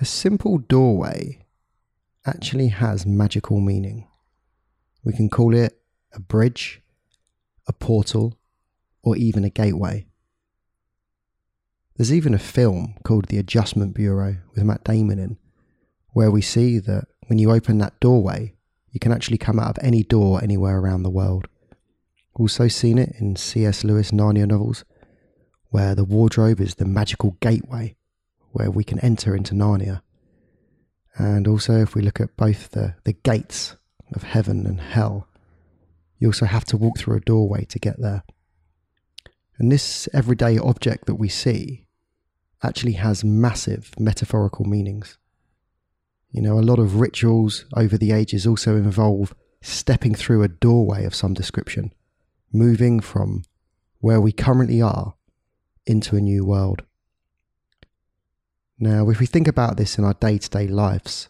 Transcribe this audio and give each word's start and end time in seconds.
A 0.00 0.04
simple 0.04 0.58
doorway 0.58 1.44
actually 2.24 2.68
has 2.68 3.04
magical 3.04 3.60
meaning. 3.60 4.06
We 5.02 5.12
can 5.12 5.28
call 5.28 5.56
it 5.56 5.80
a 6.12 6.20
bridge, 6.20 6.80
a 7.66 7.72
portal, 7.72 8.38
or 9.02 9.16
even 9.16 9.42
a 9.42 9.50
gateway. 9.50 10.06
There's 11.96 12.12
even 12.12 12.32
a 12.32 12.38
film 12.38 12.94
called 13.02 13.24
The 13.24 13.38
Adjustment 13.38 13.92
Bureau 13.92 14.36
with 14.54 14.62
Matt 14.62 14.84
Damon 14.84 15.18
in, 15.18 15.36
where 16.10 16.30
we 16.30 16.42
see 16.42 16.78
that 16.78 17.08
when 17.26 17.40
you 17.40 17.50
open 17.50 17.78
that 17.78 17.98
doorway, 17.98 18.54
you 18.92 19.00
can 19.00 19.10
actually 19.10 19.38
come 19.38 19.58
out 19.58 19.76
of 19.76 19.84
any 19.84 20.04
door 20.04 20.40
anywhere 20.40 20.78
around 20.78 21.02
the 21.02 21.10
world. 21.10 21.48
Also, 22.34 22.68
seen 22.68 22.98
it 22.98 23.16
in 23.18 23.34
C.S. 23.34 23.82
Lewis 23.82 24.12
Narnia 24.12 24.46
novels, 24.46 24.84
where 25.70 25.96
the 25.96 26.04
wardrobe 26.04 26.60
is 26.60 26.76
the 26.76 26.84
magical 26.84 27.36
gateway 27.40 27.96
where 28.52 28.70
we 28.70 28.84
can 28.84 28.98
enter 29.00 29.36
into 29.36 29.54
Narnia. 29.54 30.02
And 31.16 31.48
also, 31.48 31.80
if 31.80 31.94
we 31.94 32.02
look 32.02 32.20
at 32.20 32.36
both 32.36 32.70
the, 32.70 32.94
the 33.04 33.12
gates 33.12 33.76
of 34.14 34.22
heaven 34.22 34.66
and 34.66 34.80
hell, 34.80 35.28
you 36.18 36.28
also 36.28 36.46
have 36.46 36.64
to 36.66 36.76
walk 36.76 36.98
through 36.98 37.16
a 37.16 37.20
doorway 37.20 37.64
to 37.66 37.78
get 37.78 38.00
there. 38.00 38.22
And 39.58 39.72
this 39.72 40.08
everyday 40.12 40.58
object 40.58 41.06
that 41.06 41.16
we 41.16 41.28
see 41.28 41.86
actually 42.62 42.92
has 42.92 43.24
massive 43.24 43.92
metaphorical 43.98 44.64
meanings. 44.64 45.18
You 46.30 46.42
know, 46.42 46.58
a 46.58 46.60
lot 46.60 46.78
of 46.78 47.00
rituals 47.00 47.64
over 47.74 47.96
the 47.96 48.12
ages 48.12 48.46
also 48.46 48.76
involve 48.76 49.34
stepping 49.60 50.14
through 50.14 50.42
a 50.42 50.48
doorway 50.48 51.04
of 51.04 51.14
some 51.14 51.34
description, 51.34 51.92
moving 52.52 53.00
from 53.00 53.42
where 54.00 54.20
we 54.20 54.32
currently 54.32 54.80
are 54.80 55.14
into 55.86 56.16
a 56.16 56.20
new 56.20 56.44
world. 56.44 56.84
Now, 58.80 59.10
if 59.10 59.18
we 59.18 59.26
think 59.26 59.48
about 59.48 59.76
this 59.76 59.98
in 59.98 60.04
our 60.04 60.14
day 60.14 60.38
to 60.38 60.48
day 60.48 60.68
lives, 60.68 61.28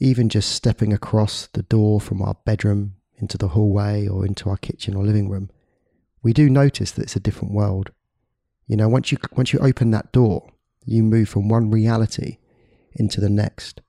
even 0.00 0.28
just 0.28 0.50
stepping 0.50 0.92
across 0.92 1.46
the 1.52 1.62
door 1.62 2.00
from 2.00 2.20
our 2.20 2.34
bedroom 2.44 2.96
into 3.18 3.38
the 3.38 3.48
hallway 3.48 4.08
or 4.08 4.26
into 4.26 4.50
our 4.50 4.56
kitchen 4.56 4.96
or 4.96 5.04
living 5.04 5.28
room, 5.28 5.48
we 6.24 6.32
do 6.32 6.50
notice 6.50 6.90
that 6.90 7.02
it's 7.02 7.14
a 7.14 7.20
different 7.20 7.54
world. 7.54 7.92
You 8.66 8.76
know, 8.76 8.88
once 8.88 9.12
you 9.12 9.18
once 9.36 9.52
you 9.52 9.60
open 9.60 9.92
that 9.92 10.10
door, 10.10 10.50
you 10.84 11.04
move 11.04 11.28
from 11.28 11.48
one 11.48 11.70
reality 11.70 12.38
into 12.94 13.20
the 13.20 13.30
next. 13.30 13.80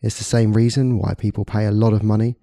It's 0.00 0.18
the 0.18 0.24
same 0.24 0.54
reason 0.54 0.98
why 0.98 1.14
people 1.14 1.44
pay 1.44 1.66
a 1.66 1.70
lot 1.70 1.92
of 1.92 2.02
money 2.02 2.34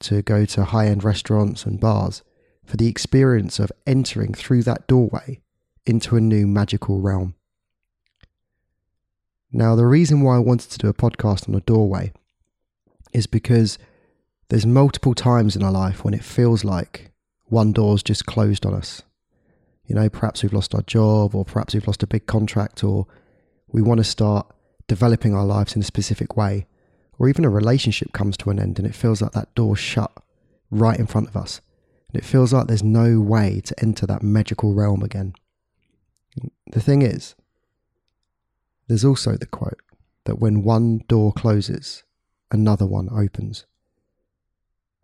to 0.00 0.20
go 0.22 0.44
to 0.46 0.64
high-end 0.64 1.04
restaurants 1.04 1.64
and 1.64 1.78
bars 1.78 2.24
for 2.64 2.76
the 2.76 2.88
experience 2.88 3.60
of 3.60 3.70
entering 3.86 4.34
through 4.34 4.64
that 4.64 4.88
doorway 4.88 5.40
into 5.86 6.16
a 6.16 6.20
new 6.20 6.48
magical 6.48 7.00
realm. 7.00 7.35
Now, 9.56 9.74
the 9.74 9.86
reason 9.86 10.20
why 10.20 10.36
I 10.36 10.40
wanted 10.40 10.70
to 10.72 10.76
do 10.76 10.88
a 10.88 10.92
podcast 10.92 11.48
on 11.48 11.54
a 11.54 11.62
doorway 11.62 12.12
is 13.14 13.26
because 13.26 13.78
there's 14.50 14.66
multiple 14.66 15.14
times 15.14 15.56
in 15.56 15.62
our 15.62 15.72
life 15.72 16.04
when 16.04 16.12
it 16.12 16.22
feels 16.22 16.62
like 16.62 17.10
one 17.46 17.72
door's 17.72 18.02
just 18.02 18.26
closed 18.26 18.66
on 18.66 18.74
us. 18.74 19.00
You 19.86 19.94
know, 19.94 20.10
perhaps 20.10 20.42
we've 20.42 20.52
lost 20.52 20.74
our 20.74 20.82
job, 20.82 21.34
or 21.34 21.46
perhaps 21.46 21.72
we've 21.72 21.86
lost 21.86 22.02
a 22.02 22.06
big 22.06 22.26
contract, 22.26 22.84
or 22.84 23.06
we 23.68 23.80
want 23.80 23.96
to 23.96 24.04
start 24.04 24.46
developing 24.88 25.34
our 25.34 25.46
lives 25.46 25.74
in 25.74 25.80
a 25.80 25.86
specific 25.86 26.36
way, 26.36 26.66
or 27.18 27.26
even 27.26 27.46
a 27.46 27.48
relationship 27.48 28.12
comes 28.12 28.36
to 28.36 28.50
an 28.50 28.60
end 28.60 28.78
and 28.78 28.86
it 28.86 28.94
feels 28.94 29.22
like 29.22 29.32
that 29.32 29.54
door's 29.54 29.78
shut 29.78 30.12
right 30.70 31.00
in 31.00 31.06
front 31.06 31.28
of 31.28 31.36
us. 31.36 31.62
And 32.12 32.22
it 32.22 32.26
feels 32.26 32.52
like 32.52 32.66
there's 32.66 32.82
no 32.82 33.20
way 33.20 33.62
to 33.64 33.82
enter 33.82 34.04
that 34.04 34.22
magical 34.22 34.74
realm 34.74 35.02
again. 35.02 35.32
The 36.72 36.82
thing 36.82 37.00
is, 37.00 37.34
there's 38.88 39.04
also 39.04 39.36
the 39.36 39.46
quote 39.46 39.80
that 40.24 40.38
when 40.38 40.62
one 40.62 40.98
door 41.08 41.32
closes, 41.32 42.04
another 42.50 42.86
one 42.86 43.08
opens. 43.10 43.66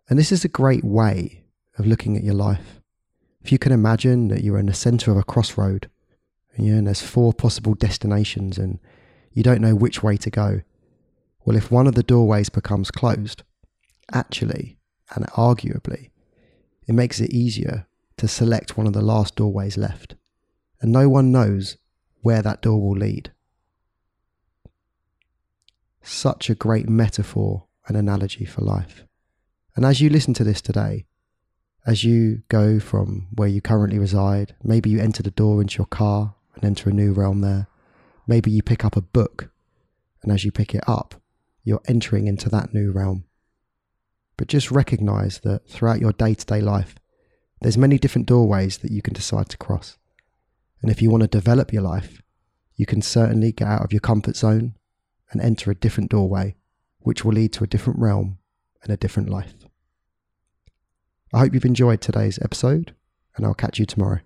And 0.09 0.19
this 0.19 0.31
is 0.31 0.43
a 0.43 0.49
great 0.49 0.83
way 0.83 1.43
of 1.77 1.85
looking 1.85 2.15
at 2.17 2.23
your 2.23 2.33
life. 2.33 2.81
If 3.41 3.51
you 3.51 3.57
can 3.57 3.71
imagine 3.71 4.29
that 4.29 4.43
you're 4.43 4.59
in 4.59 4.67
the 4.67 4.73
center 4.73 5.11
of 5.11 5.17
a 5.17 5.23
crossroad 5.23 5.89
and, 6.55 6.67
and 6.67 6.87
there's 6.87 7.01
four 7.01 7.33
possible 7.33 7.73
destinations 7.73 8.57
and 8.57 8.79
you 9.31 9.43
don't 9.43 9.61
know 9.61 9.75
which 9.75 10.03
way 10.03 10.17
to 10.17 10.29
go, 10.29 10.61
well, 11.45 11.57
if 11.57 11.71
one 11.71 11.87
of 11.87 11.95
the 11.95 12.03
doorways 12.03 12.49
becomes 12.49 12.91
closed, 12.91 13.43
actually 14.13 14.77
and 15.15 15.25
arguably, 15.27 16.09
it 16.87 16.93
makes 16.93 17.19
it 17.19 17.31
easier 17.31 17.87
to 18.17 18.27
select 18.27 18.77
one 18.77 18.87
of 18.87 18.93
the 18.93 19.01
last 19.01 19.35
doorways 19.35 19.77
left. 19.77 20.15
And 20.81 20.91
no 20.91 21.09
one 21.09 21.31
knows 21.31 21.77
where 22.21 22.41
that 22.41 22.61
door 22.61 22.81
will 22.81 22.97
lead. 22.97 23.32
Such 26.23 26.49
a 26.49 26.55
great 26.55 26.87
metaphor 26.87 27.65
and 27.85 27.97
analogy 27.97 28.45
for 28.45 28.61
life. 28.61 29.03
And 29.75 29.83
as 29.83 29.99
you 29.99 30.09
listen 30.09 30.33
to 30.35 30.45
this 30.45 30.61
today, 30.61 31.05
as 31.85 32.05
you 32.05 32.43
go 32.47 32.79
from 32.79 33.27
where 33.35 33.49
you 33.49 33.59
currently 33.59 33.99
reside, 33.99 34.55
maybe 34.63 34.89
you 34.89 35.01
enter 35.01 35.21
the 35.21 35.31
door 35.31 35.59
into 35.59 35.79
your 35.79 35.85
car 35.85 36.35
and 36.55 36.63
enter 36.63 36.89
a 36.89 36.93
new 36.93 37.11
realm 37.11 37.41
there. 37.41 37.67
Maybe 38.25 38.49
you 38.51 38.63
pick 38.63 38.85
up 38.85 38.95
a 38.95 39.01
book, 39.01 39.51
and 40.21 40.31
as 40.31 40.45
you 40.45 40.51
pick 40.53 40.73
it 40.73 40.85
up, 40.87 41.21
you're 41.65 41.81
entering 41.89 42.27
into 42.27 42.47
that 42.47 42.73
new 42.73 42.89
realm. 42.93 43.25
But 44.37 44.47
just 44.47 44.71
recognize 44.71 45.39
that 45.39 45.67
throughout 45.67 45.99
your 45.99 46.13
day 46.13 46.35
to 46.35 46.45
day 46.45 46.61
life, 46.61 46.95
there's 47.59 47.77
many 47.77 47.97
different 47.97 48.29
doorways 48.29 48.77
that 48.77 48.91
you 48.91 49.01
can 49.01 49.13
decide 49.13 49.49
to 49.49 49.57
cross. 49.57 49.97
And 50.81 50.89
if 50.89 51.01
you 51.01 51.09
want 51.09 51.23
to 51.23 51.27
develop 51.27 51.73
your 51.73 51.83
life, 51.83 52.21
you 52.77 52.85
can 52.85 53.01
certainly 53.01 53.51
get 53.51 53.67
out 53.67 53.83
of 53.83 53.91
your 53.91 53.99
comfort 53.99 54.37
zone 54.37 54.75
and 55.33 55.41
enter 55.41 55.69
a 55.71 55.75
different 55.75 56.09
doorway, 56.09 56.55
which 56.99 57.25
will 57.25 57.33
lead 57.33 57.51
to 57.53 57.63
a 57.63 57.67
different 57.67 57.99
realm 57.99 58.37
and 58.81 58.91
a 58.91 58.97
different 58.97 59.29
life. 59.29 59.53
I 61.33 61.39
hope 61.39 61.53
you've 61.53 61.65
enjoyed 61.65 62.01
today's 62.01 62.39
episode, 62.41 62.95
and 63.35 63.45
I'll 63.45 63.53
catch 63.53 63.79
you 63.79 63.85
tomorrow. 63.85 64.19